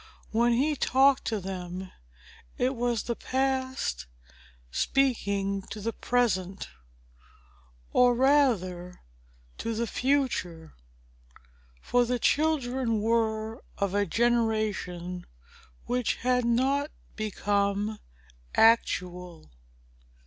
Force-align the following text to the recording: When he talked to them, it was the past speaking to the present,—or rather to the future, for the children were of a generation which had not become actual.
When 0.31 0.53
he 0.53 0.75
talked 0.75 1.25
to 1.25 1.39
them, 1.39 1.91
it 2.57 2.75
was 2.75 3.03
the 3.03 3.15
past 3.15 4.07
speaking 4.71 5.61
to 5.69 5.79
the 5.79 5.93
present,—or 5.93 6.69
rather 8.15 9.03
to 9.59 9.75
the 9.75 9.85
future, 9.85 10.73
for 11.83 12.03
the 12.05 12.17
children 12.17 12.99
were 12.99 13.63
of 13.77 13.93
a 13.93 14.07
generation 14.07 15.27
which 15.85 16.15
had 16.15 16.45
not 16.45 16.89
become 17.15 17.99
actual. 18.55 19.51